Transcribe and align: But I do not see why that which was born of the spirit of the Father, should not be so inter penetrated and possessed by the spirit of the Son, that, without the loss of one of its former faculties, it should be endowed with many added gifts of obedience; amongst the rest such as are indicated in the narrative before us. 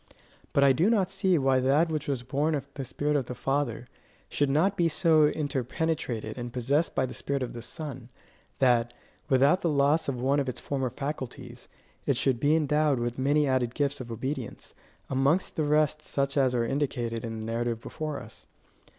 But 0.51 0.63
I 0.63 0.73
do 0.73 0.89
not 0.89 1.11
see 1.11 1.37
why 1.37 1.59
that 1.59 1.89
which 1.91 2.07
was 2.07 2.23
born 2.23 2.55
of 2.55 2.67
the 2.73 2.83
spirit 2.83 3.15
of 3.15 3.25
the 3.27 3.35
Father, 3.35 3.85
should 4.29 4.49
not 4.49 4.75
be 4.75 4.89
so 4.89 5.25
inter 5.27 5.63
penetrated 5.63 6.39
and 6.39 6.51
possessed 6.51 6.95
by 6.95 7.05
the 7.05 7.13
spirit 7.13 7.43
of 7.43 7.53
the 7.53 7.61
Son, 7.61 8.09
that, 8.57 8.93
without 9.29 9.61
the 9.61 9.69
loss 9.69 10.09
of 10.09 10.19
one 10.19 10.39
of 10.39 10.49
its 10.49 10.59
former 10.59 10.89
faculties, 10.89 11.67
it 12.07 12.17
should 12.17 12.39
be 12.39 12.55
endowed 12.55 12.97
with 12.97 13.19
many 13.19 13.45
added 13.47 13.75
gifts 13.75 14.01
of 14.01 14.11
obedience; 14.11 14.73
amongst 15.07 15.55
the 15.55 15.65
rest 15.65 16.01
such 16.01 16.35
as 16.35 16.55
are 16.55 16.65
indicated 16.65 17.23
in 17.23 17.37
the 17.37 17.45
narrative 17.45 17.79
before 17.79 18.19
us. 18.19 18.47